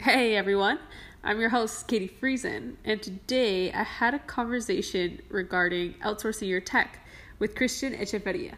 [0.00, 0.78] Hey everyone,
[1.24, 7.04] I'm your host, Katie Friesen, and today I had a conversation regarding outsourcing your tech
[7.40, 8.54] with Christian Echevarria.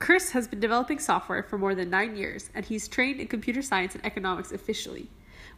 [0.00, 3.62] Chris has been developing software for more than nine years, and he's trained in computer
[3.62, 5.08] science and economics officially.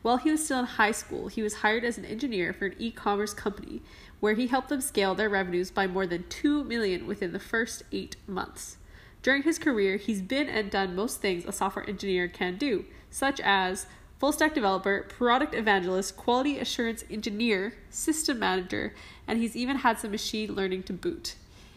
[0.03, 2.77] While he was still in high school, he was hired as an engineer for an
[2.79, 3.81] e-commerce company
[4.21, 7.85] where he helped them scale their revenues by more than 2 million within the first
[7.91, 8.77] 8 months.
[9.23, 13.41] During his career, he's been and done most things a software engineer can do, such
[13.41, 13.87] as
[14.21, 18.93] full stack developer, product evangelist, quality assurance engineer, system manager,
[19.27, 21.37] and he's even had some machine learning to boot.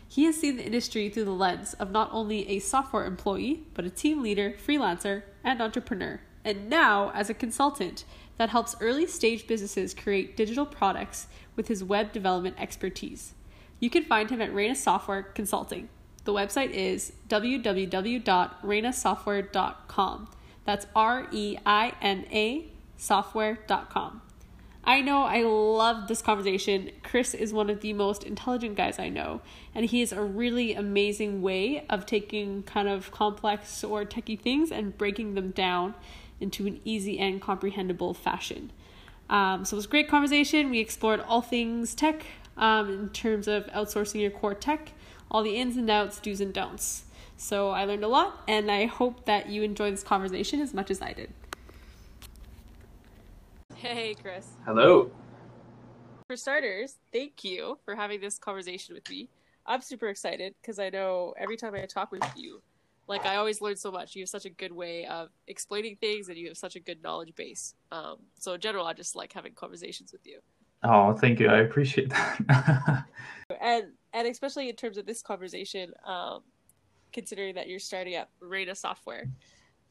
[0.10, 3.86] He has seen the industry through the lens of not only a software employee, but
[3.86, 6.20] a team leader, freelancer, and entrepreneur.
[6.44, 8.04] And now, as a consultant
[8.36, 13.36] that helps early stage businesses create digital products with his web development expertise.
[13.80, 15.88] You can find him at Reina Software Consulting.
[16.26, 20.28] The website is www.reinasoftware.com.
[20.66, 22.68] That's R E I N A
[22.98, 24.22] software.com.
[24.86, 26.92] I know I love this conversation.
[27.04, 29.42] Chris is one of the most intelligent guys I know,
[29.74, 34.72] and he has a really amazing way of taking kind of complex or techie things
[34.72, 35.96] and breaking them down
[36.42, 38.72] into an easy and comprehensible fashion.
[39.30, 40.70] Um, so it was a great conversation.
[40.70, 42.26] We explored all things tech
[42.58, 44.92] um, in terms of outsourcing your core tech,
[45.32, 47.06] all the ins and outs, do's and don'ts.
[47.38, 50.90] So I learned a lot, and I hope that you enjoy this conversation as much
[50.92, 51.34] as I did.
[53.76, 54.48] Hey, Chris.
[54.66, 55.12] Hello.
[56.28, 59.30] For starters, thank you for having this conversation with me.
[59.66, 62.62] I'm super excited because I know every time I talk with you,
[63.08, 64.16] like I always learn so much.
[64.16, 67.04] You have such a good way of explaining things, and you have such a good
[67.04, 67.76] knowledge base.
[67.92, 70.40] Um, so in general, I just like having conversations with you.
[70.84, 71.48] Oh, thank you.
[71.48, 73.06] I appreciate that.
[73.62, 76.42] and and especially in terms of this conversation, um,
[77.14, 79.30] considering that you're starting at Reina Software.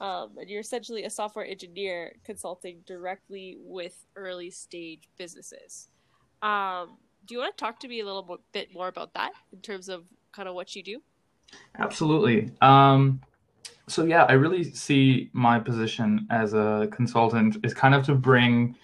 [0.00, 5.88] Um, and you're essentially a software engineer consulting directly with early stage businesses.
[6.42, 9.60] Um, do you want to talk to me a little bit more about that in
[9.60, 11.00] terms of kind of what you do?
[11.78, 12.50] Absolutely.
[12.60, 13.20] Um,
[13.86, 18.74] so yeah, I really see my position as a consultant is kind of to bring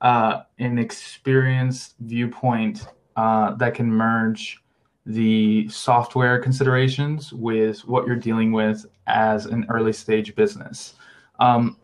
[0.00, 4.62] uh, an experienced viewpoint uh, that can merge
[5.08, 10.94] the software considerations with what you're dealing with as an early stage business.
[11.40, 11.78] Um,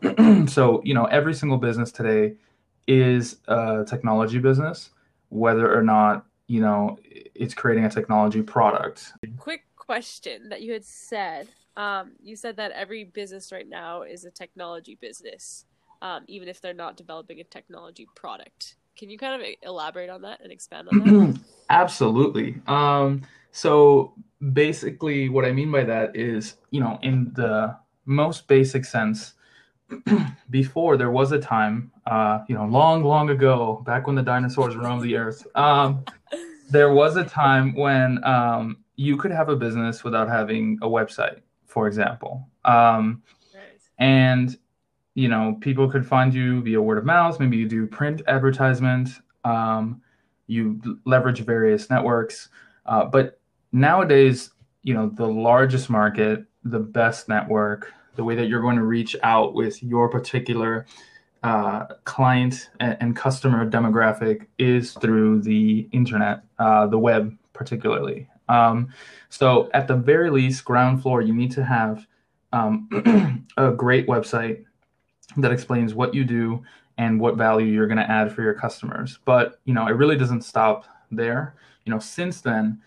[0.47, 2.35] so, you know, every single business today
[2.87, 4.91] is a technology business,
[5.29, 9.13] whether or not, you know, it's creating a technology product.
[9.37, 11.47] Quick question that you had said.
[11.75, 15.65] Um, you said that every business right now is a technology business,
[16.03, 18.75] um, even if they're not developing a technology product.
[18.97, 21.39] Can you kind of elaborate on that and expand on that?
[21.69, 22.61] Absolutely.
[22.67, 24.13] Um, so
[24.53, 27.75] basically, what I mean by that is, you know, in the
[28.05, 29.33] most basic sense,
[30.49, 34.75] before there was a time, uh, you know, long, long ago, back when the dinosaurs
[34.75, 36.03] roamed the earth, um,
[36.69, 41.41] there was a time when um, you could have a business without having a website,
[41.65, 42.47] for example.
[42.63, 43.23] Um,
[43.97, 44.57] And
[45.15, 47.39] you know, people could find you via word of mouth.
[47.39, 49.09] Maybe you do print advertisement.
[49.45, 50.01] Um,
[50.47, 52.49] you leverage various networks.
[52.85, 53.39] Uh, but
[53.71, 54.51] nowadays,
[54.83, 59.15] you know, the largest market, the best network, the way that you're going to reach
[59.23, 60.85] out with your particular
[61.43, 68.27] uh, client and, and, customer demographic is through the internet, uh, the web particularly.
[68.49, 68.89] Um,
[69.29, 72.07] so at the very least, ground floor, you need to have
[72.51, 74.65] um, a great website
[75.37, 76.63] that explains what you do
[76.97, 79.19] and what value you're going to add for your customers.
[79.25, 81.55] But you know, it really doesn't stop there.
[81.85, 82.81] You know, since then,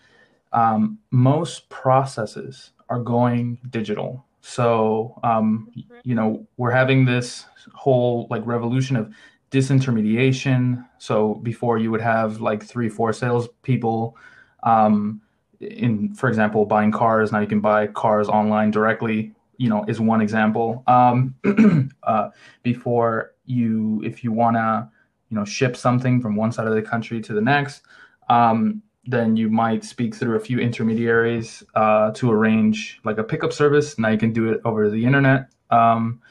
[0.51, 4.25] um, most processes are going digital.
[4.41, 5.69] So um,
[6.03, 9.13] you know, we're having this whole like revolution of
[9.51, 10.85] disintermediation.
[10.97, 14.15] So before you would have like three, four salespeople.
[14.63, 15.21] Um,
[15.59, 17.31] in, for example, buying cars.
[17.31, 20.83] Now you can buy cars online directly you know is one example.
[20.87, 21.35] Um,
[22.03, 22.29] uh,
[22.63, 24.89] before you if you want to
[25.29, 27.83] you know ship something from one side of the country to the next
[28.29, 33.51] um, then you might speak through a few intermediaries uh, to arrange like a pickup
[33.51, 33.97] service.
[33.97, 35.49] Now you can do it over the internet.
[35.71, 36.21] Um,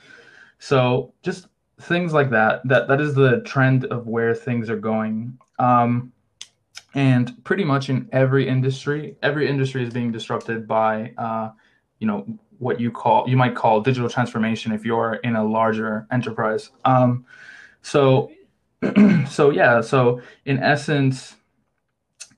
[0.59, 1.49] so just
[1.81, 5.39] things like that that that is the trend of where things are going.
[5.59, 6.13] Um,
[6.95, 11.51] and pretty much in every industry every industry is being disrupted by uh,
[11.99, 12.27] you know
[12.59, 16.71] what you call you might call digital transformation if you're in a larger enterprise.
[16.85, 17.25] Um,
[17.83, 18.31] so
[19.29, 21.37] so yeah, so in essence,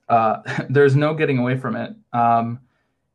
[0.09, 0.37] uh,
[0.69, 1.95] there's no getting away from it.
[2.13, 2.59] Um,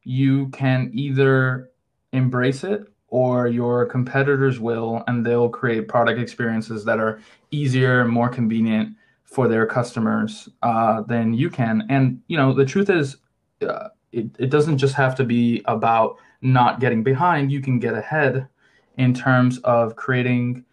[0.03, 1.71] you can either
[2.13, 7.21] embrace it or your competitors will, and they'll create product experiences that are
[7.51, 11.87] easier more convenient for their customers uh, than you can.
[11.89, 13.17] And you know, the truth is,
[13.63, 17.51] uh, it, it doesn't just have to be about not getting behind.
[17.51, 18.49] You can get ahead
[18.97, 20.65] in terms of creating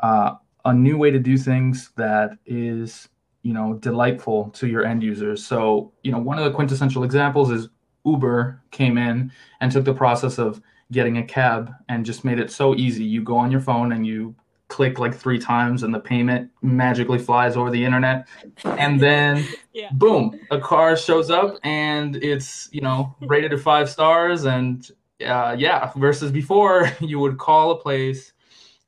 [0.00, 0.34] uh,
[0.64, 3.08] a new way to do things that is
[3.42, 5.44] you know delightful to your end users.
[5.44, 7.68] So you know, one of the quintessential examples is
[8.04, 10.60] Uber came in and took the process of
[10.90, 13.04] getting a cab and just made it so easy.
[13.04, 14.34] You go on your phone and you
[14.68, 18.26] click like three times and the payment magically flies over the internet
[18.64, 19.90] and then yeah.
[19.92, 24.90] boom a car shows up and it's you know rated at five stars and
[25.24, 28.32] uh, yeah versus before you would call a place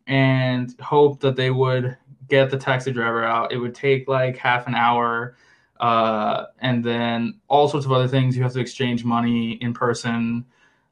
[0.07, 1.97] and hope that they would
[2.29, 5.37] get the taxi driver out it would take like half an hour
[5.81, 10.45] uh, and then all sorts of other things you have to exchange money in person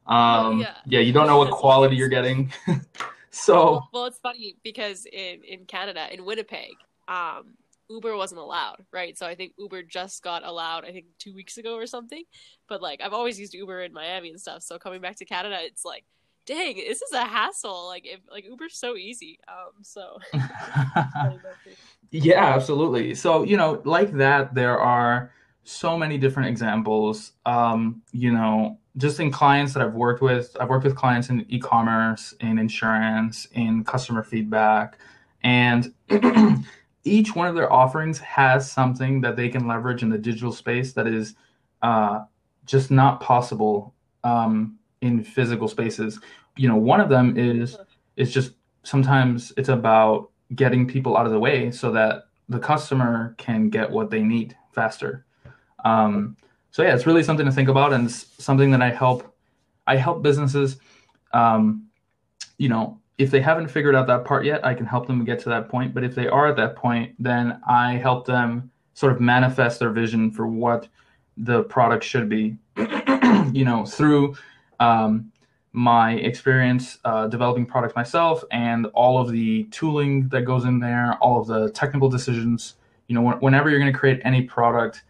[0.05, 0.75] um, oh, yeah.
[0.85, 2.51] yeah, you don't know what quality you're getting.
[3.29, 6.73] so well, well, it's funny because in in Canada, in Winnipeg,
[7.07, 7.55] um,
[7.93, 9.17] Uber wasn't allowed, right?
[9.17, 12.23] So I think Uber just got allowed, I think two weeks ago or something.
[12.67, 14.63] But like I've always used Uber in Miami and stuff.
[14.63, 16.05] So coming back to Canada, it's like,
[16.45, 17.87] dang, this is a hassle.
[17.87, 19.39] Like if like Uber's so easy.
[19.47, 20.19] Um, so
[22.11, 23.15] yeah, absolutely.
[23.15, 25.31] So you know, like that, there are
[25.63, 27.33] so many different examples.
[27.45, 31.45] Um, you know, just in clients that I've worked with, I've worked with clients in
[31.49, 34.97] e-commerce, in insurance, in customer feedback,
[35.43, 35.93] and
[37.03, 40.93] each one of their offerings has something that they can leverage in the digital space
[40.93, 41.35] that is
[41.81, 42.23] uh,
[42.65, 46.19] just not possible um, in physical spaces.
[46.55, 47.77] You know, one of them is
[48.15, 48.53] is just
[48.83, 53.89] sometimes it's about getting people out of the way so that the customer can get
[53.89, 55.25] what they need faster.
[55.83, 56.37] Um,
[56.71, 59.35] so yeah, it's really something to think about, and something that I help.
[59.85, 60.77] I help businesses.
[61.33, 61.87] Um,
[62.57, 65.39] you know, if they haven't figured out that part yet, I can help them get
[65.39, 65.93] to that point.
[65.93, 69.91] But if they are at that point, then I help them sort of manifest their
[69.91, 70.89] vision for what
[71.37, 72.57] the product should be.
[73.53, 74.35] you know, through
[74.81, 75.31] um,
[75.71, 81.13] my experience uh, developing products myself and all of the tooling that goes in there,
[81.21, 82.75] all of the technical decisions.
[83.07, 85.03] You know, whenever you're going to create any product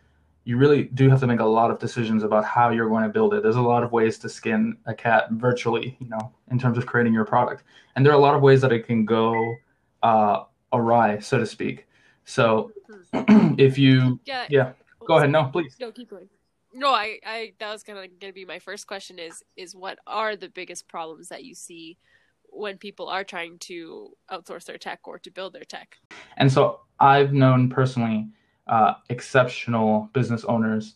[0.45, 3.09] you really do have to make a lot of decisions about how you're going to
[3.09, 3.43] build it.
[3.43, 6.85] There's a lot of ways to skin a cat virtually, you know, in terms of
[6.85, 7.63] creating your product.
[7.95, 9.55] And there are a lot of ways that it can go
[10.01, 10.43] uh,
[10.73, 11.87] awry, so to speak.
[12.25, 12.71] So
[13.13, 14.73] if you, yeah, yeah,
[15.07, 15.31] go ahead.
[15.31, 15.77] No, please.
[15.79, 16.27] No, keep going.
[16.73, 19.75] No, I, I, that was kind of going to be my first question is, is
[19.75, 21.97] what are the biggest problems that you see
[22.45, 25.97] when people are trying to outsource their tech or to build their tech?
[26.35, 28.27] And so I've known personally
[28.67, 30.95] uh, exceptional business owners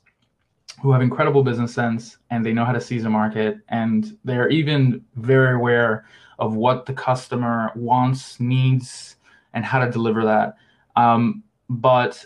[0.81, 4.49] who have incredible business sense and they know how to seize a market and they're
[4.49, 6.05] even very aware
[6.39, 9.15] of what the customer wants, needs,
[9.53, 10.55] and how to deliver that.
[10.95, 12.23] Um, but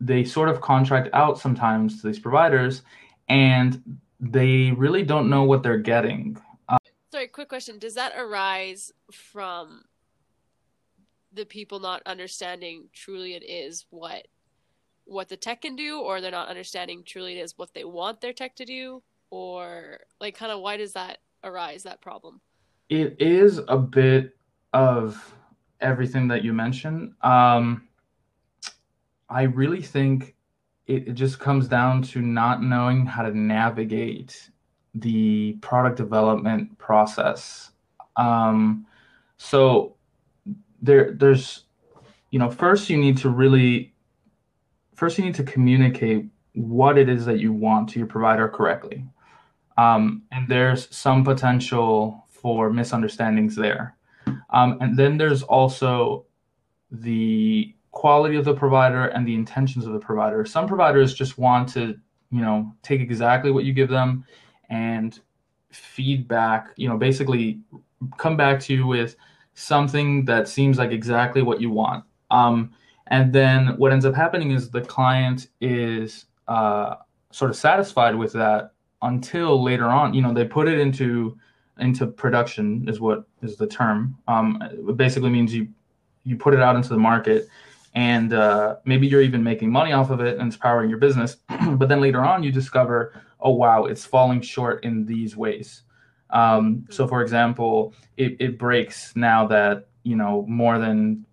[0.00, 2.82] they sort of contract out sometimes to these providers
[3.28, 6.36] and they really don't know what they're getting.
[7.10, 7.78] Sorry, quick question.
[7.78, 9.84] Does that arise from
[11.32, 14.26] the people not understanding truly it is what
[15.04, 18.32] what the tech can do or they're not understanding truly is what they want their
[18.32, 22.40] tech to do or like kind of why does that arise that problem?
[22.88, 24.36] It is a bit
[24.72, 25.34] of
[25.80, 27.12] everything that you mentioned.
[27.22, 27.88] Um,
[29.30, 30.34] i really think
[30.86, 34.50] it, it just comes down to not knowing how to navigate
[34.94, 37.70] the product development process.
[38.16, 38.86] Um,
[39.38, 39.96] so
[40.82, 41.64] there there's
[42.30, 43.93] you know first you need to really
[44.94, 49.04] first you need to communicate what it is that you want to your provider correctly.
[49.76, 53.96] Um, and there's some potential for misunderstandings there.
[54.50, 56.26] Um, and then there's also
[56.90, 60.44] the quality of the provider and the intentions of the provider.
[60.44, 61.98] Some providers just want to,
[62.30, 64.24] you know, take exactly what you give them
[64.70, 65.18] and
[65.70, 67.60] feedback, you know, basically
[68.16, 69.16] come back to you with
[69.54, 72.04] something that seems like exactly what you want.
[72.30, 72.72] Um,
[73.08, 76.96] and then what ends up happening is the client is uh,
[77.30, 80.14] sort of satisfied with that until later on.
[80.14, 81.38] You know, they put it into
[81.80, 84.16] into production is what is the term.
[84.28, 85.68] Um, it basically means you
[86.24, 87.48] you put it out into the market,
[87.94, 91.36] and uh, maybe you're even making money off of it and it's powering your business.
[91.72, 95.82] but then later on, you discover, oh wow, it's falling short in these ways.
[96.30, 101.24] Um, so, for example, it, it breaks now that you know more than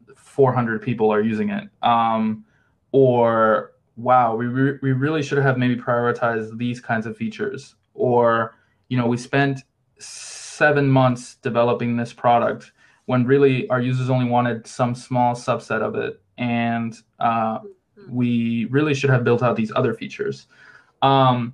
[0.41, 1.65] 400 people are using it.
[1.83, 2.43] Um,
[2.91, 7.75] or wow, we, re- we really should have maybe prioritized these kinds of features.
[7.93, 8.55] Or,
[8.87, 9.59] you know, we spent
[9.99, 12.71] seven months developing this product
[13.05, 17.59] when really our users only wanted some small subset of it and uh,
[18.09, 20.47] we really should have built out these other features
[21.03, 21.53] um,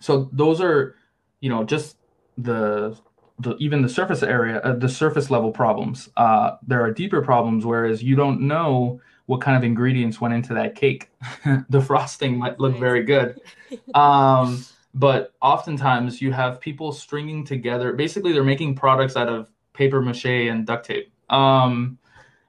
[0.00, 0.96] so those are
[1.40, 1.96] you know just
[2.38, 2.96] the
[3.40, 6.08] the even the surface area uh, the surface level problems.
[6.16, 10.54] Uh, there are deeper problems whereas you don't know what kind of ingredients went into
[10.54, 11.10] that cake.
[11.68, 13.40] The frosting might look very good.
[13.94, 20.00] Um, but oftentimes you have people stringing together basically they're making products out of paper
[20.02, 21.12] mache and duct tape.
[21.30, 21.96] Um,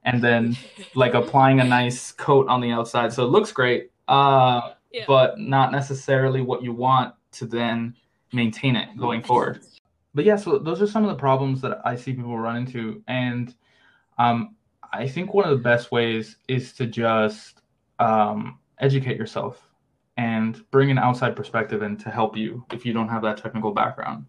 [0.04, 0.58] and then
[0.96, 3.14] like applying a nice coat on the outside.
[3.14, 5.04] So it looks great uh, Yeah.
[5.08, 7.96] but not necessarily what you want to then
[8.34, 9.62] maintain it going forward
[10.14, 13.04] but yeah so those are some of the problems that i see people run into
[13.08, 13.56] and
[14.18, 14.56] um,
[14.94, 17.62] i think one of the best ways is to just
[18.00, 19.72] um, educate yourself
[20.18, 23.72] and bring an outside perspective in to help you if you don't have that technical
[23.72, 24.26] background.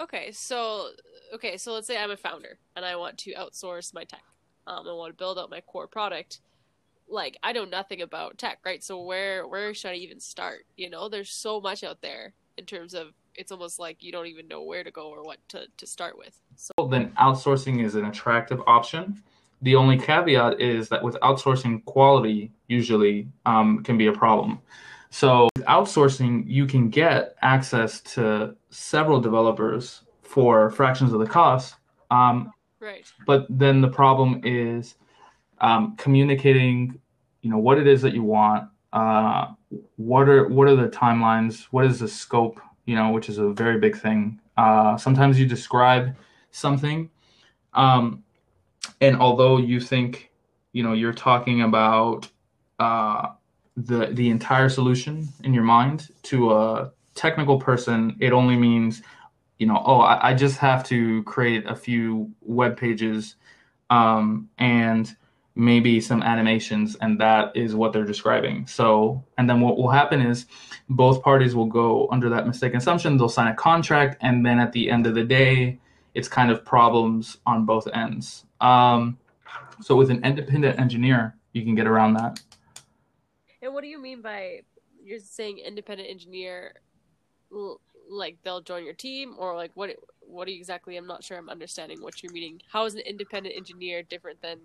[0.00, 0.88] Okay, so
[1.34, 4.24] okay, so let's say I'm a founder and I want to outsource my tech.
[4.66, 6.40] Um, I want to build out my core product.
[7.08, 8.82] Like I know nothing about tech, right?
[8.82, 10.66] So where where should I even start?
[10.76, 14.26] You know, there's so much out there in terms of it's almost like you don't
[14.26, 16.38] even know where to go or what to, to start with.
[16.56, 19.22] So Then outsourcing is an attractive option.
[19.62, 24.60] The only caveat is that with outsourcing, quality usually um, can be a problem.
[25.10, 31.76] So with outsourcing, you can get access to several developers for fractions of the cost.
[32.10, 33.10] Um, right.
[33.26, 34.96] but then the problem is
[35.62, 36.98] um, communicating
[37.40, 39.46] you know what it is that you want uh,
[39.96, 43.50] what are what are the timelines what is the scope you know which is a
[43.50, 44.40] very big thing.
[44.56, 46.14] Uh, sometimes you describe
[46.50, 47.08] something
[47.74, 48.22] um,
[49.00, 50.30] and although you think
[50.72, 52.28] you know you're talking about
[52.78, 53.28] uh,
[53.76, 59.02] the the entire solution in your mind to a technical person it only means
[59.62, 63.36] you know, oh, I, I just have to create a few web pages
[63.90, 65.14] um, and
[65.54, 68.66] maybe some animations, and that is what they're describing.
[68.66, 70.46] So, and then what will happen is
[70.88, 74.72] both parties will go under that mistaken assumption, they'll sign a contract, and then at
[74.72, 75.78] the end of the day,
[76.14, 78.44] it's kind of problems on both ends.
[78.60, 79.18] Um,
[79.80, 82.40] so, with an independent engineer, you can get around that.
[83.60, 84.60] And what do you mean by
[85.02, 86.74] you're saying independent engineer?
[88.10, 89.90] Like they'll join your team, or like what?
[90.20, 90.96] What exactly?
[90.96, 91.36] I'm not sure.
[91.36, 92.62] I'm understanding what you're meaning.
[92.70, 94.58] How is an independent engineer different than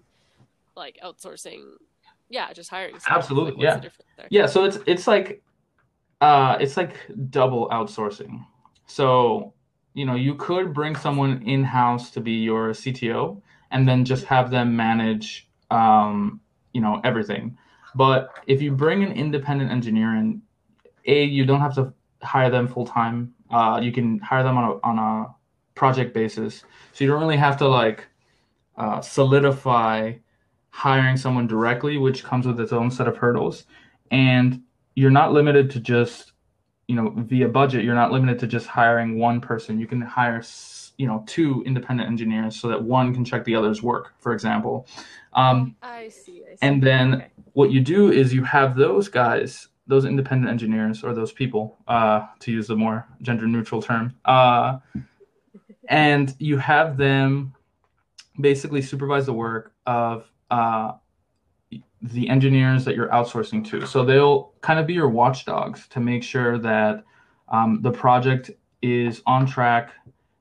[0.77, 1.61] like outsourcing?
[2.29, 2.99] Yeah, just hiring.
[2.99, 3.17] someone.
[3.19, 3.75] Absolutely, Like, yeah.
[3.75, 4.27] the difference there?
[4.29, 5.41] Yeah, so it's it's like
[6.21, 6.95] uh it's like
[7.29, 8.45] double outsourcing.
[8.85, 9.53] So,
[9.93, 13.41] you know, you could bring someone in-house to be your CTO
[13.71, 16.39] and then just have them manage um,
[16.73, 17.57] you know, everything.
[17.95, 20.41] But if you bring an independent engineer in,
[21.05, 23.33] A, you don't have to hire them full time.
[23.49, 25.35] Uh, you can hire them on a on a
[25.75, 26.63] project basis.
[26.93, 28.07] So you don't really have to like
[28.77, 30.13] uh, solidify
[30.69, 33.65] hiring someone directly, which comes with its own set of hurdles.
[34.11, 34.61] And
[34.95, 36.33] you're not limited to just,
[36.87, 37.83] you know, via budget.
[37.83, 39.79] You're not limited to just hiring one person.
[39.79, 40.43] You can hire,
[40.97, 44.87] you know, two independent engineers so that one can check the other's work, for example.
[45.33, 46.43] Um, I see.
[46.49, 46.57] I see.
[46.61, 47.27] and then Okay.
[47.53, 52.25] what you do is you have those guys, those independent engineers or those people, uh,
[52.39, 54.79] to use the more gender neutral term, uh,
[55.89, 57.53] and you have them
[58.39, 60.93] basically supervise the work of uh,
[62.01, 63.85] the engineers that you're outsourcing to.
[63.85, 67.03] So they'll kind of be your watchdogs to make sure that
[67.49, 68.51] um, the project
[68.81, 69.91] is on track,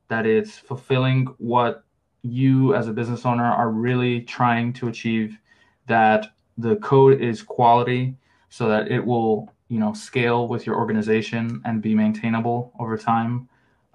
[0.09, 1.85] that it's fulfilling what
[2.23, 5.39] you as a business owner are really trying to achieve,
[5.87, 8.17] that the code is quality
[8.49, 13.49] so that it will you know scale with your organization and be maintainable over time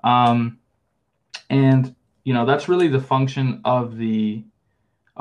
[0.03, 0.60] um,
[1.50, 4.44] and you know that's really the function of the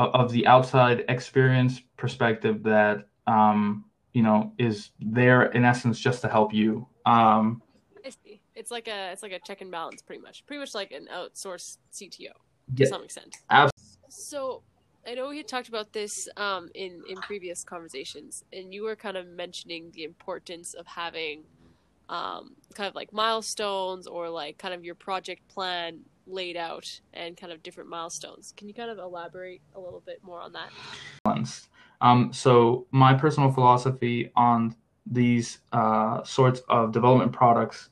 [0.08, 6.28] of the outside experience perspective that um, you know is there in essence just to
[6.28, 7.62] help you um,
[8.04, 8.40] I see.
[8.54, 10.44] It's like a it's like a check and balance, pretty much.
[10.46, 12.32] Pretty much like an outsourced CTO to
[12.76, 12.86] Yeah.
[12.86, 13.36] some extent.
[13.50, 13.98] Absolutely.
[14.08, 14.62] So
[15.06, 18.96] I know we had talked about this um, in in previous conversations, and you were
[18.96, 21.44] kind of mentioning the importance of having
[22.08, 27.36] um, kind of like milestones or like kind of your project plan laid out and
[27.36, 28.54] kind of different milestones.
[28.56, 30.70] Can you kind of elaborate a little bit more on that?
[32.00, 34.74] Um, so my personal philosophy on
[35.06, 37.88] these uh, sorts of development products,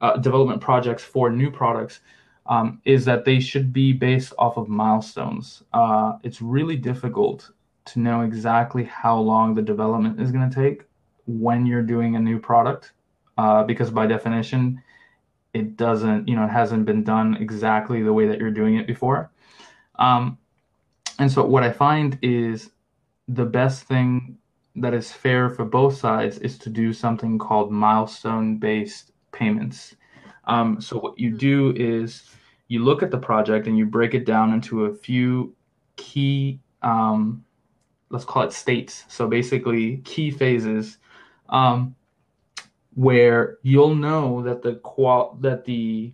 [0.00, 2.00] uh, development projects for new products,
[2.46, 5.62] um, is that they should be based off of milestones.
[5.72, 7.50] Uh, it's really difficult
[7.86, 10.84] to know exactly how long the development is going to take
[11.26, 12.92] when you're doing a new product,
[13.38, 14.80] uh, because by definition,
[15.56, 18.86] it doesn't, you know, it hasn't been done exactly the way that you're doing it
[18.86, 19.30] before.
[19.98, 20.36] Um,
[21.18, 22.70] and so what I find is
[23.26, 24.36] the best thing
[24.76, 29.96] that is fair for both sides is to do something called milestone based payments.
[30.44, 32.28] Um, so what you do is
[32.68, 35.54] you look at the project and you break it down into a few
[35.96, 37.42] key, um,
[38.10, 39.04] let's call it states.
[39.08, 40.98] So basically, key phases
[41.48, 41.96] um,
[42.96, 46.12] where you'll know that the qual that the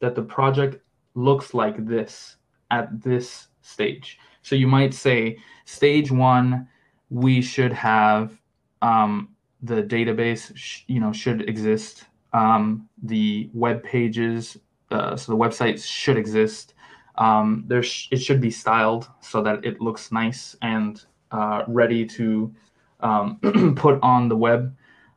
[0.00, 0.82] that the project
[1.14, 2.36] looks like this
[2.70, 4.18] at this stage.
[4.42, 6.68] So you might say stage one,
[7.08, 8.38] we should have
[8.82, 9.30] um,
[9.62, 12.04] the database, sh- you know, should exist.
[12.32, 14.58] Um, the web pages,
[14.90, 16.74] uh, so the websites should exist.
[17.14, 22.04] Um, there, sh- it should be styled so that it looks nice and uh, ready
[22.06, 22.52] to
[23.00, 23.38] um,
[23.76, 24.76] put on the web.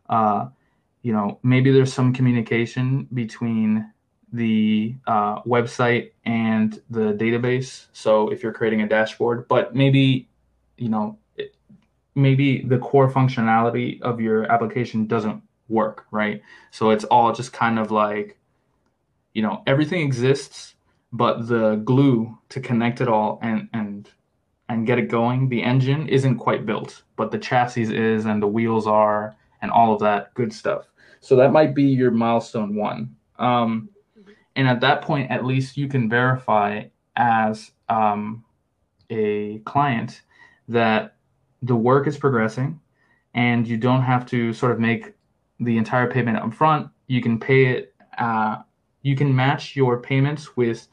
[0.10, 0.48] Uh,
[1.08, 3.90] you know, maybe there's some communication between
[4.34, 7.86] the uh, website and the database.
[7.94, 10.28] So if you're creating a dashboard, but maybe,
[10.76, 11.56] you know, it,
[12.14, 16.42] maybe the core functionality of your application doesn't work, right?
[16.72, 18.38] So it's all just kind of like,
[19.34, 20.76] you know, everything exists,
[21.14, 24.10] but the glue to connect it all and and
[24.68, 28.48] and get it going, the engine isn't quite built, but the chassis is and the
[28.48, 30.84] wheels are and all of that good stuff.
[31.20, 33.16] So that might be your milestone one.
[33.40, 33.90] Um,
[34.56, 38.44] and at that point, at least you can verify as um,
[39.10, 40.22] a client
[40.68, 41.16] that
[41.62, 42.80] the work is progressing
[43.34, 45.14] and you don't have to sort of make
[45.60, 46.90] the entire payment up front.
[47.08, 48.58] You can pay it, uh,
[49.02, 50.88] you can match your payments with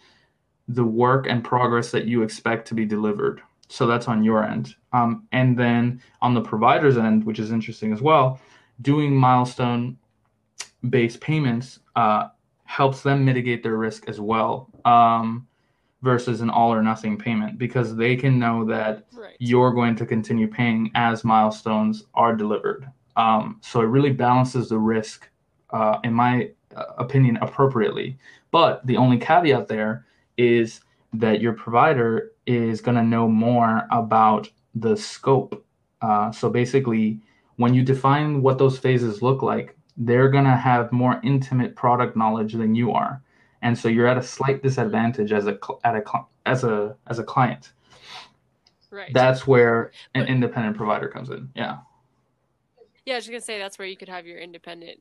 [0.69, 3.41] the work and progress that you expect to be delivered.
[3.69, 4.75] So that's on your end.
[4.93, 8.41] Um, and then on the provider's end, which is interesting as well,
[8.81, 9.99] doing milestone
[10.91, 12.29] based payments uh,
[12.65, 15.47] helps them mitigate their risk as well um,
[16.03, 19.37] versus an all or nothing payment because they can know that Right.
[19.39, 22.89] you're going to continue paying as milestones are delivered.
[23.17, 25.29] Um, so it really balances the risk,
[25.71, 28.19] uh, in my uh, opinion, appropriately.
[28.51, 30.07] But the only caveat there
[30.37, 30.81] is
[31.13, 35.65] that your provider is going to know more about the scope.
[36.03, 37.21] Uh, so basically,
[37.57, 42.17] when you define what those phases look like, they're going to have more intimate product
[42.17, 43.23] knowledge than you are,
[43.63, 46.03] and so you're at a slight disadvantage as a at a
[46.47, 47.73] as a as a client.
[48.91, 49.13] Right.
[49.13, 51.51] That's where an But- independent provider comes in.
[51.57, 51.79] Yeah.
[53.05, 55.01] yeah, I was just gonna say that's where you could have your independent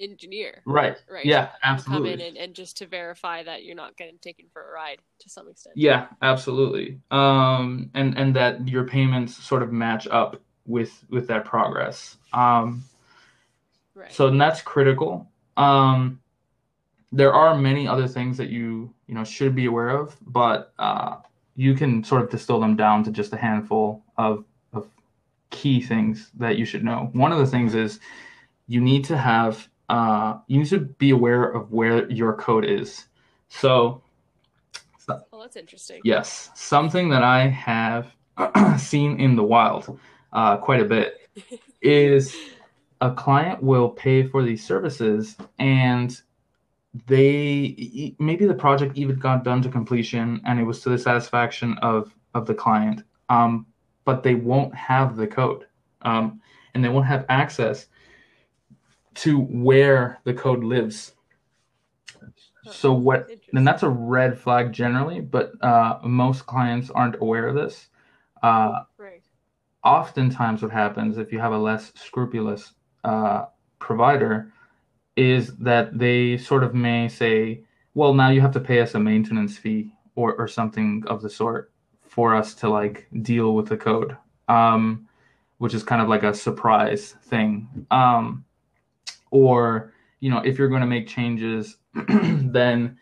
[0.00, 0.96] engineer, Right.
[1.08, 1.24] right?
[1.24, 4.70] Yeah, absolutely come in and, and just to verify that you're not getting taken for
[4.70, 5.76] a ride to some extent.
[5.76, 7.00] Yeah, absolutely.
[7.12, 12.16] Um, and and that your payments sort of match up with with that progress.
[12.32, 12.82] Um,
[13.94, 14.12] Right.
[14.12, 15.30] so and that's critical.
[15.56, 16.20] Um,
[17.12, 21.16] there are many other things that you you know should be aware of, but uh,
[21.54, 24.88] you can sort of distill them down to just a handful of of
[25.50, 27.10] key things that you should know.
[27.12, 28.00] One of the things is
[28.66, 33.06] you need to have uh, you need to be aware of where your code is.
[33.48, 34.02] So
[35.08, 36.00] oh, that's interesting.
[36.04, 38.08] Yes, something that I have
[38.78, 39.98] seen in the wild
[40.32, 41.28] uh, quite a bit
[41.80, 42.34] is
[43.04, 46.22] a client will pay for these services and
[47.06, 51.76] they maybe the project even got done to completion and it was to the satisfaction
[51.82, 53.66] of of the client um,
[54.04, 55.66] but they won't have the code
[56.02, 56.40] um,
[56.72, 57.86] and they won't have access
[59.14, 61.12] to where the code lives
[62.70, 67.54] so what and that's a red flag generally, but uh, most clients aren't aware of
[67.54, 67.88] this.
[68.42, 69.22] Uh, right.
[69.84, 72.72] oftentimes, what happens if you have a less scrupulous
[73.04, 73.46] uh,
[73.78, 74.52] provider
[75.16, 77.62] is that they sort of may say,
[77.94, 81.30] "Well, now you have to pay us a maintenance fee or or something of the
[81.30, 84.16] sort for us to like deal with the code,"
[84.48, 85.08] um,
[85.58, 87.86] which is kind of like a surprise thing.
[87.90, 88.44] Um,
[89.30, 91.76] or you know, if you're going to make changes,
[92.08, 92.98] then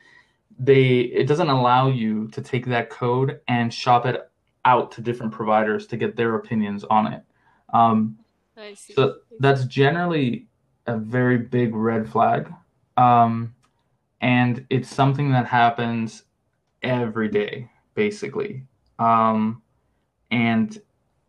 [0.59, 4.31] they it doesn't allow you to take that code and shop it
[4.65, 7.23] out to different providers to get their opinions on it.
[7.73, 8.19] Um,
[8.57, 8.95] I see.
[8.95, 10.47] so that's generally
[10.87, 12.53] a very big red flag,
[12.97, 13.55] um,
[14.21, 16.25] and it's something that happens
[16.83, 18.65] every day, basically.
[18.99, 19.63] Um,
[20.31, 20.81] and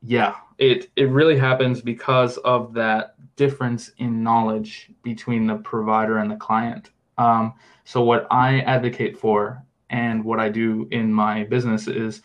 [0.02, 6.30] yeah, it it really happens because of that difference in knowledge between the provider and
[6.30, 6.92] the client.
[7.18, 12.22] Um, so what I advocate for and what I do in my business is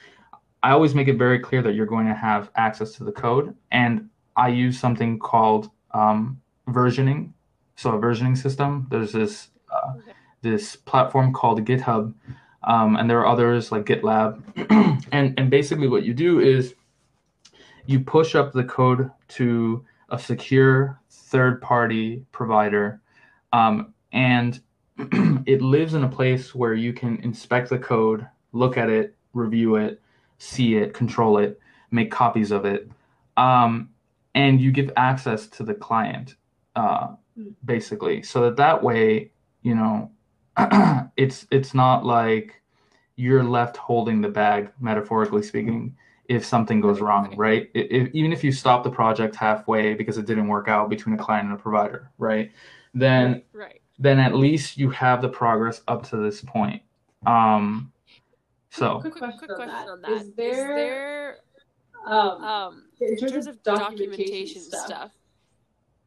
[0.63, 3.55] I always make it very clear that you're going to have access to the code,
[3.71, 7.33] and I use something called um, versioning.
[7.77, 8.87] So a versioning system.
[8.91, 10.13] There's this uh, Okay.
[10.43, 12.15] this platform called GitHub,
[12.63, 14.41] um, and there are others like GitLab.
[15.13, 16.75] and and basically, what you do is
[17.87, 23.01] you push up the code to a secure third-party provider,
[23.53, 24.61] um, and
[25.47, 29.77] it lives in a place where you can inspect the code, look at it, review
[29.77, 30.01] it,
[30.39, 32.89] see it, control it, make copies of it,
[33.37, 33.91] um,
[34.39, 36.37] and you give access to the client,
[36.77, 37.09] uh,
[37.65, 40.11] basically, so that that way, you know,
[41.17, 42.63] it's it's not like
[43.17, 45.97] you're left holding the bag, metaphorically speaking,
[46.29, 47.69] if something goes wrong, right?
[47.75, 51.19] If, even if you stop the project halfway because it didn't work out between a
[51.19, 52.53] client and a provider, right?
[52.95, 53.81] Then Right.
[53.99, 56.81] then at least you have the progress up to this point.
[57.27, 57.93] Um,
[58.71, 59.93] so quick, Quick, question, quick on question that.
[59.93, 60.13] on that.
[60.13, 61.37] Is Is there, there
[62.07, 65.11] um, um in in terms terms of of documentation documentation stuff, stuff,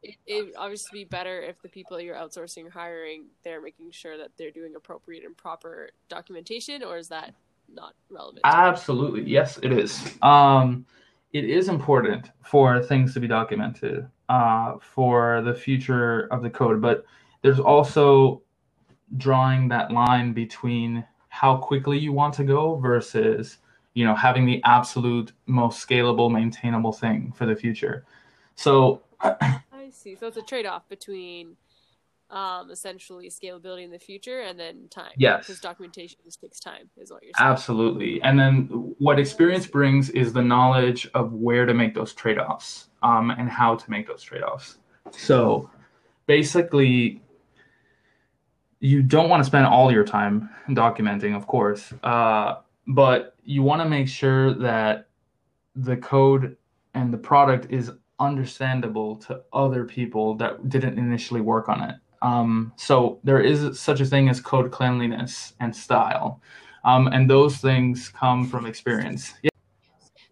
[0.04, 3.92] it, it would obviously be better if the people you're outsourcing or hiring they're making
[3.92, 7.34] sure that they're doing appropriate and proper documentation or is that
[7.74, 10.18] not relevant absolutely, yes, it is.
[10.22, 10.86] Um,
[11.34, 16.82] it is important for things to be documented uh, for the future of the code,
[16.82, 17.06] but
[17.42, 18.42] there's also
[19.18, 23.58] drawing that line between how quickly you want to go versus
[23.94, 28.06] you know having the absolute most scalable maintainable thing for the future.
[28.56, 29.60] So i
[29.92, 30.16] see.
[30.16, 31.56] So it's a trade-off between
[32.30, 35.48] um essentially scalability in the future and then time Yes.
[35.48, 37.50] because documentation just takes time is what you're saying.
[37.50, 38.22] Absolutely.
[38.22, 38.68] And then
[39.00, 43.76] what experience brings is the knowledge of where to make those trade-offs um, and how
[43.76, 44.78] to make those trade-offs.
[45.12, 45.70] So
[46.26, 47.22] basically
[48.80, 51.92] you don't want to spend all your time documenting of course.
[52.02, 52.56] Uh,
[52.88, 55.08] but you want to make sure that
[55.76, 56.58] the code
[56.94, 62.72] and the product is understandable to other people that didn't initially work on it um,
[62.76, 66.42] so there is such a thing as code cleanliness and style
[66.84, 69.50] um, and those things come from experience yeah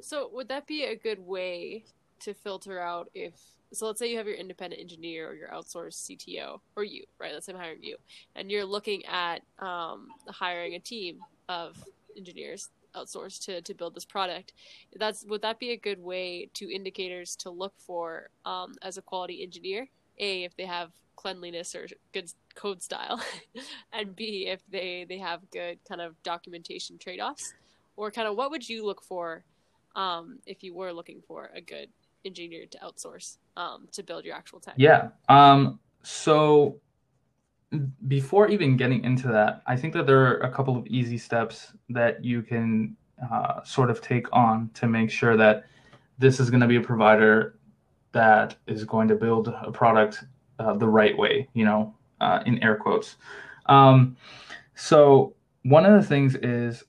[0.02, 1.86] So would that be a good way
[2.22, 3.34] to filter out if
[3.72, 7.34] so let's say you have your independent engineer or your outsourced CTO or you, right?
[7.34, 7.98] Let's say I'm hiring you.
[8.36, 11.78] And you're looking at um, hiring a team of
[12.20, 14.54] engineers outsourced to, to build this product.
[14.96, 19.02] That's would that be a good way to indicators to look for um, as a
[19.02, 19.88] quality engineer?
[20.20, 23.22] A if they have cleanliness or good code style,
[23.94, 27.54] and B if they they have good kind of documentation trade offs,
[27.96, 29.44] or kind of what would you look for
[29.96, 31.90] um, if you were looking for a good
[32.26, 34.76] engineer to outsource um, to build your actual tech.
[34.78, 35.10] Yeah.
[35.30, 36.80] Um, so
[38.08, 41.74] before even getting into that, I think that there are a couple of easy steps
[41.90, 42.96] that you can
[43.32, 45.66] uh, sort of take on to make sure that
[46.18, 47.56] this is going to be a provider
[48.12, 50.24] that is going to build a product
[50.58, 53.18] uh, the right way, you know, uh, in air quotes.
[53.68, 54.18] Um,
[54.76, 56.84] so one of the things is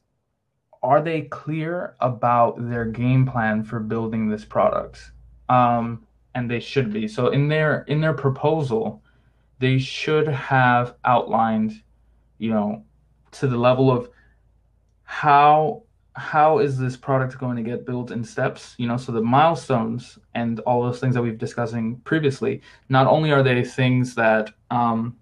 [0.82, 5.12] are they clear about their game plan for building this product?
[5.50, 7.06] Um, and they should be.
[7.06, 9.02] So in their in their proposal,
[9.60, 11.82] they should have outlined,
[12.38, 12.82] you know,
[13.32, 14.08] to the level of
[15.04, 15.84] how
[16.16, 18.74] how is this product going to get built in steps?
[18.78, 23.30] You know so the milestones and all those things that we've discussing previously not only
[23.30, 25.16] are they things that um,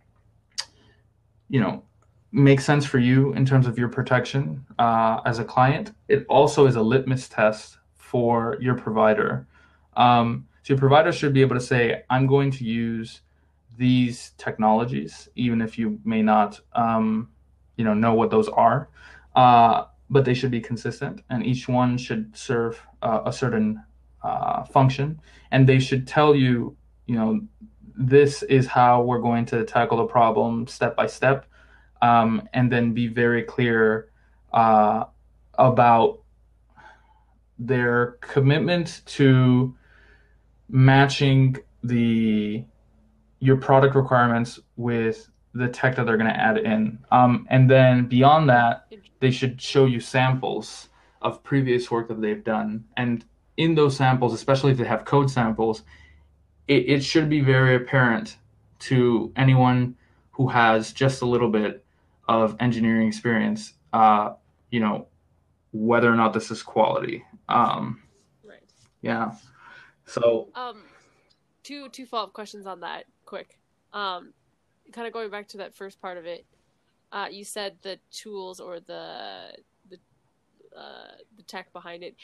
[1.49, 1.83] you know
[2.31, 6.67] make sense for you in terms of your protection uh, as a client it also
[6.67, 9.47] is a litmus test for your provider.
[9.97, 13.23] Um, so your provider should be able to say i'm going to use
[13.79, 17.31] these technologies even if you may not um,
[17.77, 18.91] you know know what those are
[19.35, 23.83] uh, but they should be consistent and each one should serve uh, a certain
[24.23, 25.21] uh, function.
[25.51, 27.41] And they should tell you you know
[27.97, 31.47] this is how we're going to tackle the problem step by step
[32.03, 34.11] um, and then be very clear
[34.53, 35.05] uh,
[35.55, 36.21] about
[37.59, 39.75] their commitment to
[40.69, 42.65] matching the
[43.41, 48.07] your product requirements with the tech that they're going to add in um, and then
[48.07, 48.87] beyond that
[49.21, 50.89] they should show you samples
[51.23, 52.85] of previous work that they've done.
[52.97, 53.25] And
[53.57, 55.83] in those samples, especially if they have code samples,
[56.69, 58.37] it, it should be very apparent
[58.81, 59.97] to anyone
[60.31, 61.85] who has just a little bit
[62.29, 64.35] of engineering experience, uh,
[64.71, 65.09] you know,
[65.73, 67.25] whether or not this is quality.
[67.49, 68.03] Um,
[68.45, 68.63] Right.
[69.03, 69.33] yeah.
[70.07, 70.85] So, Um,
[71.69, 73.05] two two follow up questions on that.
[73.27, 73.59] Quick.
[73.93, 74.33] Um,
[74.93, 76.47] kind of going back to that first part of it.
[77.13, 79.53] Uh, you said the tools or the
[79.91, 79.99] the
[80.77, 82.17] uh, the tech behind it.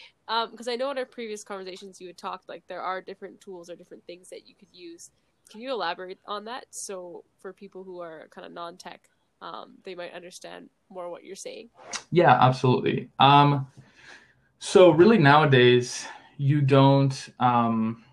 [0.50, 3.68] Because I know in our previous conversations you had talked like there are different tools
[3.68, 5.10] or different things that you could use.
[5.50, 6.64] Can you elaborate on that?
[6.70, 9.10] So for people who are kind of non tech,
[9.42, 11.68] um, they might understand more what you're saying.
[12.10, 13.10] Yeah, absolutely.
[13.18, 13.66] Um,
[14.58, 16.06] so really nowadays,
[16.38, 18.04] you don't um,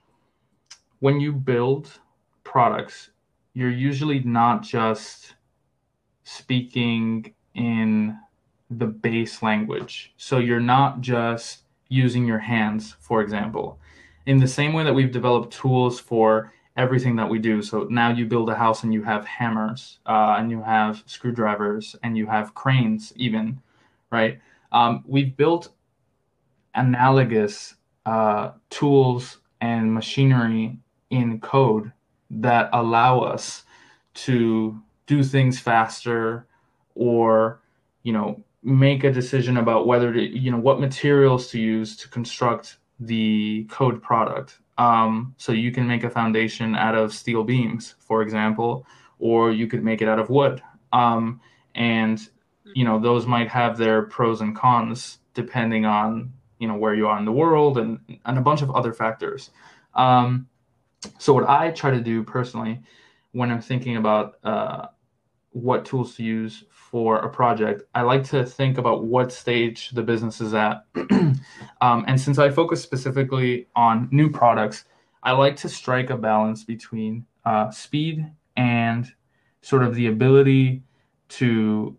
[1.02, 2.00] when you build
[2.44, 3.10] products,
[3.54, 5.34] you're usually not just
[6.24, 8.18] speaking in
[8.70, 10.14] the base language.
[10.16, 13.80] So you're not just using your hands, for example.
[14.28, 17.62] In the same way that we've developed tools for everything that we do.
[17.64, 21.96] So now you build a house and you have hammers, uh, and you have screwdrivers,
[22.04, 23.60] and you have cranes, even,
[24.12, 24.40] right?
[24.72, 25.70] Um, we've built
[26.76, 30.78] analogous uh, tools and machinery
[31.12, 31.92] in code
[32.30, 33.64] that allow us
[34.14, 36.48] to do things faster
[36.96, 37.62] or
[38.04, 42.10] you know make a decision about whether to you know what materials to use to
[42.10, 44.60] construct the code product.
[44.78, 48.86] Um, so you can make a foundation out of steel beams for example
[49.20, 50.62] or you could make it out of wood.
[50.94, 51.40] Um,
[51.76, 52.20] and
[52.74, 57.08] you know those might have their pros and cons depending on you know where you
[57.08, 59.50] are in the world and and a bunch of other factors.
[59.96, 60.48] Um,
[61.18, 62.80] so what i try to do personally
[63.32, 64.88] when i'm thinking about uh,
[65.52, 70.04] what tools to use for a project i like to think about what stage the
[70.04, 70.86] business is at
[71.82, 74.86] um, and since i focus specifically on new products
[75.24, 78.26] i like to strike a balance between uh, speed
[78.58, 79.14] and
[79.62, 80.84] sort of the ability
[81.30, 81.96] to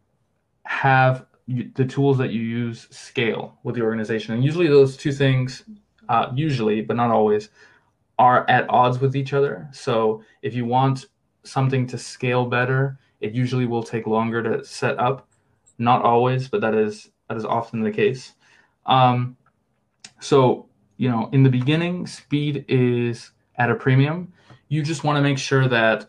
[0.64, 4.34] have the tools that you use scale with the organization.
[4.34, 5.64] And usually those two things,
[6.08, 7.50] uh, usually, but not always,
[8.18, 9.68] are at odds with each other.
[9.72, 11.06] So if you want
[11.44, 15.28] something to scale better, it usually will take longer to set up.
[15.78, 18.34] Not always, but that is that is often the case.
[18.86, 19.36] Um,
[20.20, 24.32] so you know, in the beginning, speed is at a premium.
[24.68, 26.08] You just want to make sure that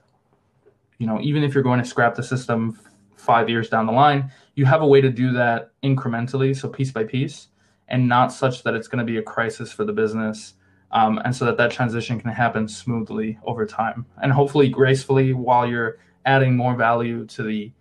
[1.00, 2.80] you know, even if you're going to scrap the system
[3.16, 6.92] five years down the line, you have a way to do that incrementally, so piece
[6.92, 7.48] by piece,
[7.88, 10.54] and not such that it's going to be a crisis for the business.
[10.94, 14.06] Um, and so that that transition can happen smoothly over time.
[14.22, 17.72] And hopefully gracefully while you're adding more value to the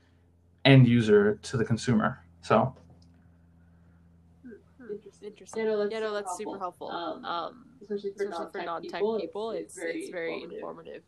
[0.64, 2.24] end user to the consumer.
[2.40, 2.74] So.
[5.24, 8.62] Interesting, Yeah, no, that's, yeah, no, that's super helpful, um, um, especially for, especially for
[8.62, 11.02] non-tech people, people it's, it's, it's very informative, informative.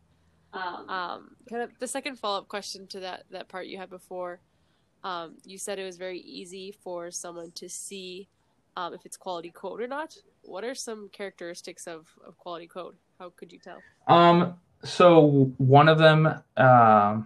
[0.53, 4.41] Um, um, kind of the second follow-up question to that that part you had before
[5.05, 8.29] um, you said it was very easy for someone to see
[8.77, 10.17] um, if it's quality code or not.
[10.45, 12.95] What are some characteristics of, of quality code?
[13.19, 13.79] How could you tell?
[14.09, 14.55] Um,
[14.85, 17.21] so one of them, uh,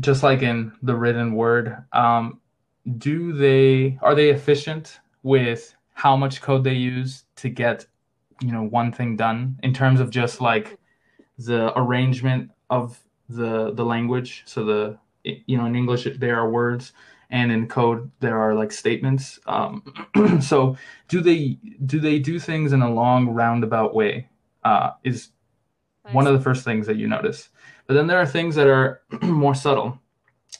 [0.00, 2.40] just like in the written word, um,
[2.98, 7.86] do they are they efficient with how much code they use to get
[8.40, 10.78] you know one thing done in terms of just like
[11.38, 16.92] the arrangement of the the language so the you know in english there are words
[17.32, 19.82] and in code there are like statements um,
[20.40, 20.76] so
[21.08, 24.28] do they do they do things in a long roundabout way
[24.64, 25.30] uh, is
[26.04, 26.14] nice.
[26.14, 27.48] one of the first things that you notice.
[27.88, 29.98] But then there are things that are more subtle.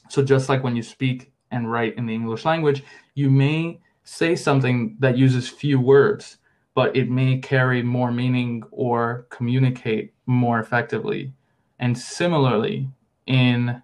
[0.09, 2.83] So just like when you speak and write in the english language
[3.15, 6.39] you may say something that uses few words
[6.75, 11.33] but it may carry more meaning or communicate more effectively.
[11.79, 12.89] And similarly
[13.27, 13.83] in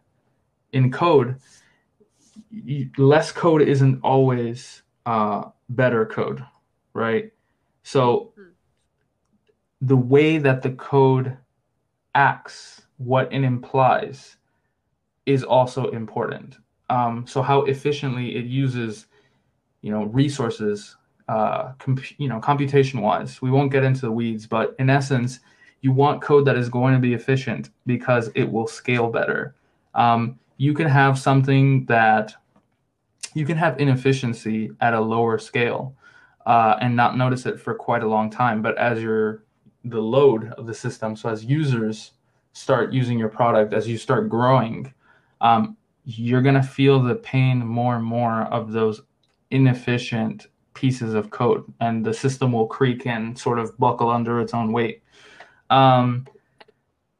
[0.72, 1.36] in code,
[2.96, 6.44] less code isn't always uh, better code,
[6.92, 7.32] right?
[7.82, 8.32] So
[9.80, 11.36] the way that the code
[12.14, 14.36] acts, what it implies,
[15.26, 16.58] is also important.
[16.90, 19.06] Um, so how efficiently it uses,
[19.82, 20.96] you know, resources,
[21.28, 23.42] uh, comp- you know, computation wise.
[23.42, 25.40] We won't get into the weeds, but in essence,
[25.80, 29.54] you want code that is going to be efficient because it will scale better.
[29.94, 32.34] Um, you can have something that
[33.32, 35.94] you can have inefficiency at a lower scale
[36.44, 38.60] uh, and not notice it for quite a long time.
[38.60, 39.44] But as your
[39.84, 42.12] the load of the system, so as users
[42.52, 44.92] start using your product, as you start growing,
[45.40, 49.00] um, you're gonna feel the pain more and more of those
[49.50, 54.52] inefficient pieces of code, and the system will creak and sort of buckle under its
[54.52, 55.02] own weight.
[55.70, 56.26] Um,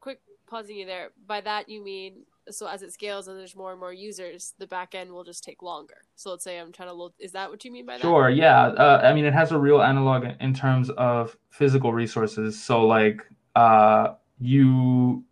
[0.01, 1.11] Quick pausing you there.
[1.27, 4.66] By that you mean so as it scales and there's more and more users, the
[4.66, 6.04] back end will just take longer.
[6.16, 7.12] So let's say I'm trying to load.
[7.18, 8.02] Is that what you mean by that?
[8.02, 8.30] Sure.
[8.30, 8.68] Yeah.
[8.68, 12.62] Uh, I mean, it has a real analog in terms of physical resources.
[12.62, 13.20] So like,
[13.54, 15.24] uh, you,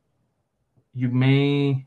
[0.94, 1.87] you may,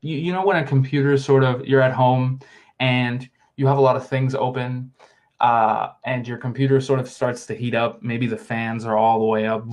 [0.00, 2.40] you, you know, when a computer sort of you're at home
[2.80, 4.92] and you have a lot of things open.
[5.40, 8.02] uh, and your computer sort of starts to heat up.
[8.02, 9.64] Maybe the fans are all the way up,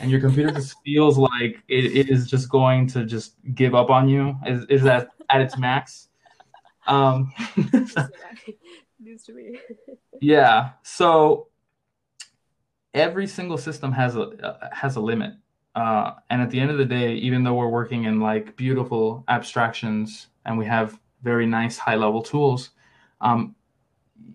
[0.00, 3.90] and your computer just feels like it, it is just going to just give up
[3.90, 4.36] on you.
[4.46, 6.08] Is is that at its max?
[6.86, 7.32] Um,
[9.00, 9.58] News to me.
[10.20, 10.70] yeah.
[10.82, 11.48] So
[12.94, 15.34] every single system has a uh, has a limit.
[15.74, 19.22] Uh, and at the end of the day, even though we're working in like beautiful
[19.28, 22.70] abstractions and we have very nice high level tools,
[23.20, 23.54] um,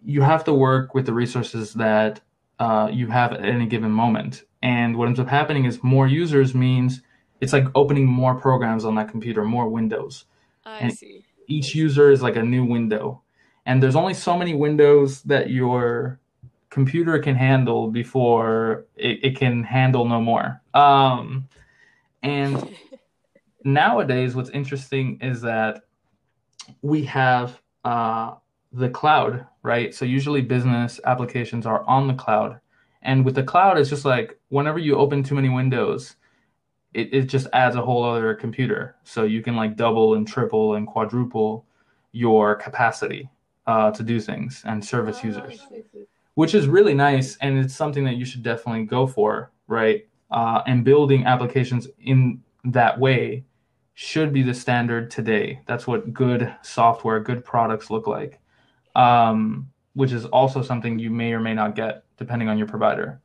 [0.04, 2.22] you have to work with the resources that
[2.60, 4.44] uh, you have at any given moment.
[4.62, 7.02] And what ends up happening is more users means
[7.40, 10.26] it's like opening more programs on that computer, more windows.
[10.66, 11.26] I And- see.
[11.48, 13.22] Each user is like a new window.
[13.66, 16.20] And there's only so many windows that your
[16.70, 20.62] computer can handle before it, it can handle no more.
[20.74, 21.50] Um,
[22.24, 22.74] and
[23.64, 25.84] nowadays, what's interesting is that
[26.82, 28.36] we have uh,
[28.72, 29.94] the cloud, right?
[29.94, 32.60] So usually business applications are on the cloud.
[33.02, 36.16] And with the cloud, it's just like whenever you open too many windows,
[36.94, 38.96] it, it just adds a whole other computer.
[39.04, 41.66] So you can like double and triple and quadruple
[42.12, 43.30] your capacity
[43.66, 45.68] uh, to do things and service Oh, users.
[46.36, 50.06] Which is really nice and it's something that you should definitely go for right?
[50.30, 53.44] Uh, and building applications in that way
[53.96, 55.62] should be the standard today.
[55.66, 58.40] That's what good software good products look like.
[58.96, 63.20] Um, which is also something you may or may not get depending on your provider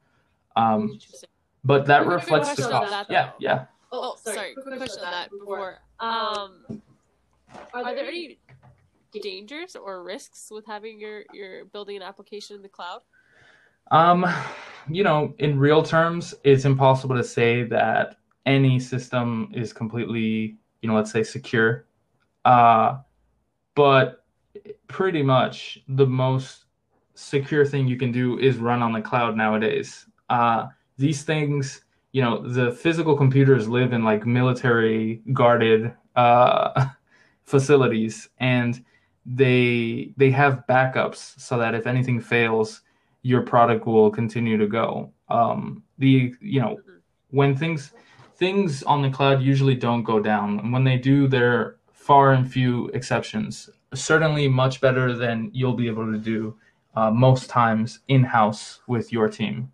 [0.56, 0.98] um,
[1.64, 4.54] but that Quick reflects the cost that, yeah yeah Oh, sorry.
[4.54, 5.78] Quick question on that before.
[6.00, 6.82] Um,
[7.72, 8.38] are there any
[9.22, 13.00] dangers or risks with having your your building an application in the cloud?
[13.90, 14.26] Um,
[14.90, 20.88] you know, in real terms, it's impossible to say that any system is completely, you
[20.88, 21.86] know, let's say secure.
[22.44, 22.98] Uh,
[23.74, 24.24] but
[24.88, 26.65] pretty much the most
[27.16, 30.06] secure thing you can do is run on the cloud nowadays.
[30.28, 36.86] Uh, these things, you know, the physical computers live in like military guarded uh,
[37.44, 38.84] facilities, and
[39.24, 42.82] they they have backups so that if anything fails,
[43.22, 45.10] your product will continue to go.
[45.28, 46.78] Um, the you know
[47.30, 47.92] when things
[48.36, 52.50] things on the cloud usually don't go down, and when they do, they're far and
[52.50, 53.70] few exceptions.
[53.94, 56.56] Certainly, much better than you'll be able to do
[56.96, 59.70] uh, most times in house with your team.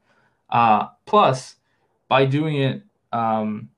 [0.51, 1.57] Uh, plus,
[2.09, 2.83] by doing it
[3.13, 3.69] um,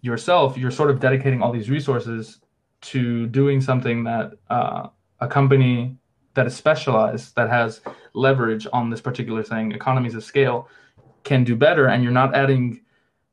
[0.00, 2.40] yourself, you're sort of dedicating all these resources
[2.80, 4.88] to doing something that uh,
[5.20, 5.96] a company
[6.34, 7.82] that is specialized, that has
[8.14, 10.68] leverage on this particular thing, economies of scale,
[11.24, 12.80] can do better, and you're not adding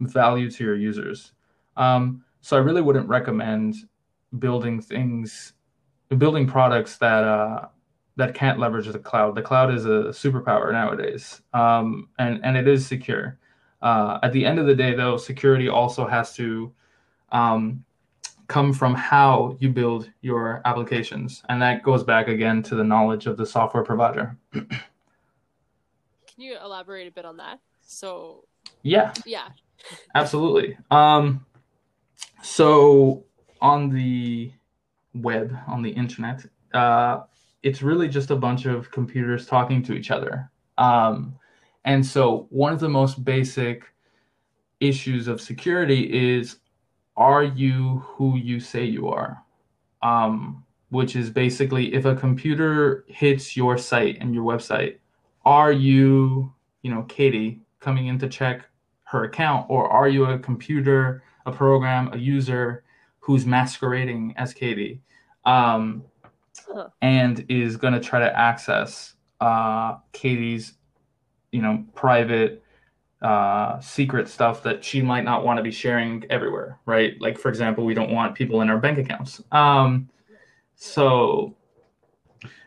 [0.01, 1.31] value to your users.
[1.77, 3.75] Um, so I really wouldn't recommend
[4.37, 5.53] building things,
[6.17, 7.67] building products that uh,
[8.19, 9.33] that can't leverage the cloud.
[9.33, 13.37] The cloud is a superpower nowadays, um, and and it is secure.
[13.81, 16.71] Uh, at the end of the day, though, security also has to
[17.31, 17.83] um,
[18.47, 23.25] come from how you build your applications, and that goes back again to the knowledge
[23.25, 24.37] of the software provider.
[24.51, 24.67] Can
[26.37, 27.59] you elaborate a bit on that?
[27.81, 28.43] So
[28.83, 29.49] Yeah, yeah,
[30.13, 30.77] Absolutely.
[30.91, 31.45] Um,
[32.41, 33.23] so
[33.61, 34.51] on the
[35.13, 37.21] web, on the internet, uh,
[37.63, 40.49] it's really just a bunch of computers talking to each other.
[40.77, 41.35] Um,
[41.85, 43.83] and so one of the most basic
[44.79, 46.57] issues of security is
[47.17, 49.43] are you who you say you are?
[50.01, 54.97] Um, which is basically if a computer hits your site and your website,
[55.45, 58.65] are you, you know, Katie coming in to check
[59.03, 62.83] her account, or are you a computer, a program, a user
[63.19, 65.01] who's masquerading as Katie,
[65.45, 66.03] um,
[67.01, 70.73] And is going to try to access uh, Katie's,
[71.51, 72.63] you know, private,
[73.21, 77.19] uh, secret stuff that she might not want to be sharing everywhere, right?
[77.19, 79.41] Like, for example, we don't want people in our bank accounts.
[79.51, 80.09] Um,
[80.75, 81.55] so,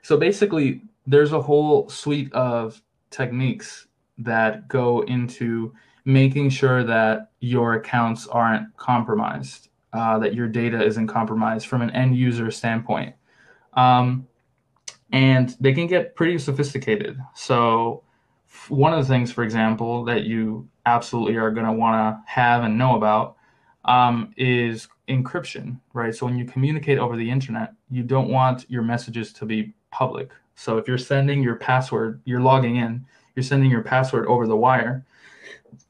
[0.03, 3.87] so basically, there's a whole suite of techniques
[4.19, 5.73] that go into
[6.05, 11.91] making sure that your accounts aren't compromised, uh, that your data isn't compromised from an
[11.91, 13.15] end user standpoint.
[13.75, 14.27] Um,
[15.13, 17.19] and they can get pretty sophisticated.
[17.35, 18.03] So,
[18.69, 22.65] one of the things, for example, that you absolutely are going to want to have
[22.65, 23.37] and know about
[23.85, 26.15] um, is encryption, right?
[26.15, 30.31] So, when you communicate over the internet, you don't want your messages to be public.
[30.55, 33.05] So, if you're sending your password, you're logging in,
[33.37, 35.05] you're sending your password over the wire,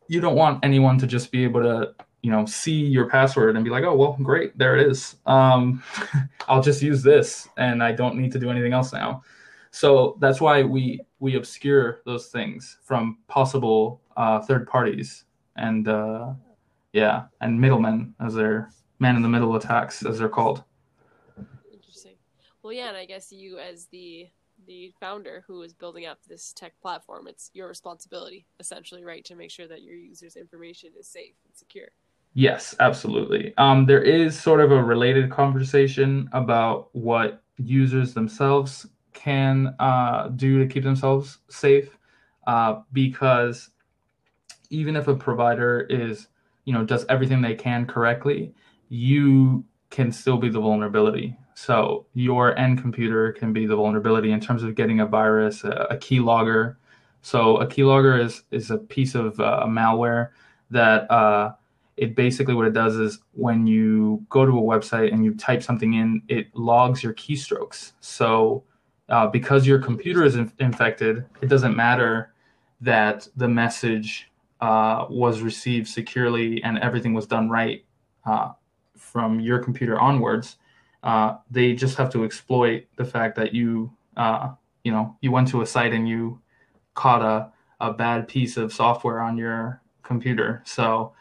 [0.08, 3.64] you don't want anyone to just be able to you know see your password and
[3.64, 5.82] be like oh well great there it is um,
[6.48, 9.22] i'll just use this and i don't need to do anything else now
[9.72, 15.24] So that's why we we obscure those things from possible uh, third parties
[15.56, 16.34] and uh,
[16.92, 20.62] yeah, and middlemen as they're man in the middle attacks as they're called.
[21.72, 22.16] Interesting.
[22.62, 24.28] Well, yeah, and I guess you as the
[24.66, 29.34] the founder who is building up this tech platform, it's your responsibility essentially, right, to
[29.34, 31.88] make sure that your users' information is safe and secure.
[32.34, 33.52] Yes, absolutely.
[33.58, 40.58] Um, there is sort of a related conversation about what users themselves can uh, do
[40.58, 41.96] to keep themselves safe,
[42.46, 43.70] uh, because
[44.70, 46.28] even if a provider is,
[46.64, 48.54] you know, does everything they can correctly,
[48.88, 51.36] you can still be the vulnerability.
[51.54, 55.86] So your end computer can be the vulnerability in terms of getting a virus, a,
[55.90, 56.76] a keylogger.
[57.20, 60.30] So a keylogger is is a piece of uh, malware
[60.70, 61.52] that uh,
[62.02, 65.62] it basically what it does is when you go to a website and you type
[65.62, 67.92] something in, it logs your keystrokes.
[68.00, 68.64] So
[69.08, 72.34] uh, because your computer is in- infected, it doesn't matter
[72.80, 77.84] that the message uh, was received securely and everything was done right
[78.26, 78.50] uh,
[78.96, 80.56] from your computer onwards.
[81.04, 84.50] Uh, they just have to exploit the fact that you, uh,
[84.82, 86.40] you know, you went to a site and you
[86.94, 90.62] caught a, a bad piece of software on your computer.
[90.64, 91.12] So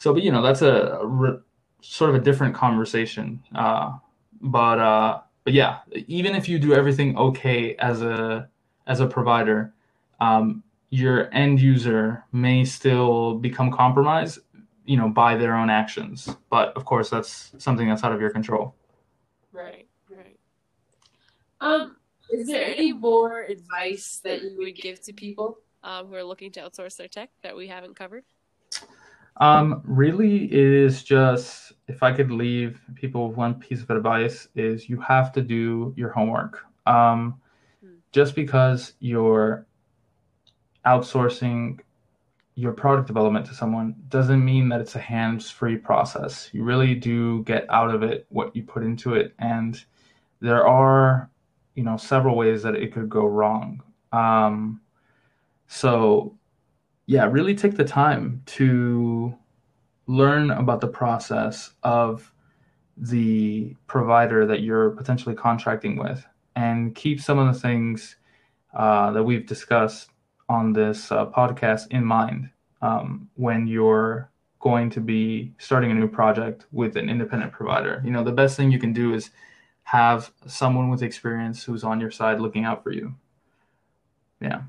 [0.00, 1.38] so, but you know, that's a, a re,
[1.82, 3.42] sort of a different conversation.
[3.54, 3.98] Uh,
[4.40, 8.48] but uh, but yeah, even if you do everything okay as a
[8.86, 9.74] as a provider,
[10.18, 14.38] um, your end user may still become compromised,
[14.86, 16.34] you know, by their own actions.
[16.48, 18.74] But of course, that's something that's out of your control.
[19.52, 20.38] Right, right.
[21.60, 21.96] Um,
[22.30, 26.52] is there any more advice that you would give to people um, who are looking
[26.52, 28.24] to outsource their tech that we haven't covered?
[29.40, 34.48] Um, really, it is just if I could leave people with one piece of advice
[34.54, 36.64] is you have to do your homework.
[36.86, 37.40] Um,
[37.82, 37.94] hmm.
[38.12, 39.66] just because you're
[40.86, 41.80] outsourcing
[42.54, 46.50] your product development to someone doesn't mean that it's a hands-free process.
[46.52, 49.82] You really do get out of it what you put into it, and
[50.40, 51.30] there are,
[51.74, 53.82] you know, several ways that it could go wrong.
[54.12, 54.80] Um,
[55.68, 56.36] so
[57.10, 59.36] yeah, really take the time to
[60.06, 62.32] learn about the process of
[62.96, 68.14] the provider that you're potentially contracting with and keep some of the things
[68.74, 70.10] uh, that we've discussed
[70.48, 72.48] on this uh, podcast in mind
[72.80, 74.30] um, when you're
[74.60, 78.00] going to be starting a new project with an independent provider.
[78.04, 79.30] You know, the best thing you can do is
[79.82, 83.16] have someone with experience who's on your side looking out for you.
[84.40, 84.62] Yeah.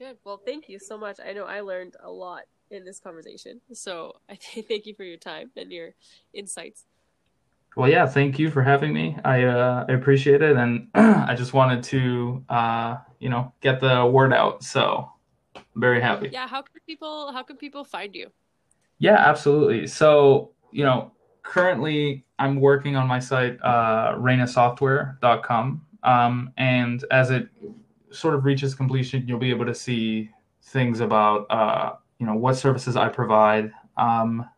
[0.00, 0.16] Good.
[0.24, 1.18] Well, thank you so much.
[1.22, 3.60] I know I learned a lot in this conversation.
[3.74, 4.34] So I
[4.68, 5.90] thank you for your time and your
[6.32, 6.86] insights.
[7.76, 9.18] Well, yeah, thank you for having me.
[9.26, 14.06] I uh, I appreciate it, and I just wanted to uh, you know get the
[14.06, 14.64] word out.
[14.64, 15.12] So
[15.54, 16.30] I'm very happy.
[16.32, 16.48] Yeah.
[16.48, 18.28] How can people How can people find you?
[18.98, 19.86] Yeah, absolutely.
[19.86, 27.50] So you know, currently I'm working on my site, uh, reinasoftware.com, um, and as it
[28.12, 30.30] sort of reaches completion, you'll be able to see
[30.62, 34.48] things about uh, you know what services I provide, um,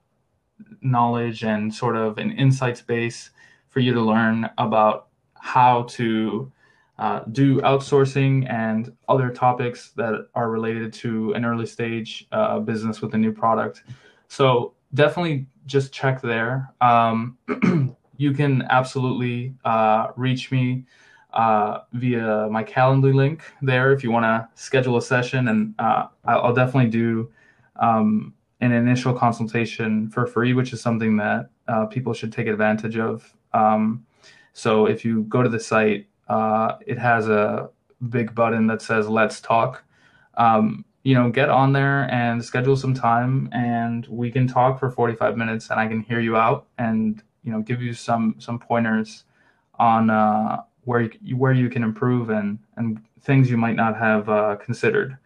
[0.81, 3.31] knowledge, and sort of an insights base
[3.69, 6.53] for you to learn about how to
[6.99, 13.01] uh, do outsourcing and other topics that are related to an early stage uh, business
[13.01, 13.83] with a new product.
[14.29, 16.73] So definitely just check there.
[16.81, 17.39] Um,
[18.17, 20.85] you can absolutely uh, reach me
[21.33, 26.07] uh, via my Calendly link there if you want to schedule a session, and uh,
[26.25, 27.31] I'll definitely do
[27.77, 32.97] um, an initial consultation for free, which is something that uh, people should take advantage
[32.97, 33.35] of.
[33.53, 34.05] Um,
[34.53, 37.71] so if you go to the site, uh, it has a
[38.09, 39.85] big button that says "Let's Talk."
[40.37, 44.91] Um, you know, get on there and schedule some time, and we can talk for
[44.91, 48.59] 45 minutes, and I can hear you out and you know give you some some
[48.59, 49.25] pointers
[49.79, 54.29] on uh, where you, where you can improve and and things you might not have
[54.29, 55.17] uh, considered.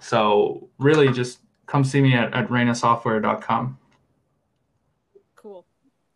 [0.00, 3.78] So really, just come see me at, at reinasoftware.com.
[5.36, 5.66] Cool.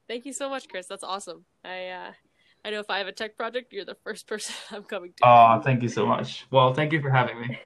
[0.09, 0.87] Thank you so much, Chris.
[0.87, 1.45] That's awesome.
[1.65, 2.13] I uh,
[2.65, 5.29] I know if I have a tech project, you're the first person I'm coming to.
[5.29, 6.47] Oh, thank you so much.
[6.51, 7.59] Well, thank you for having me.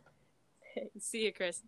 [0.98, 1.62] see you, Chris.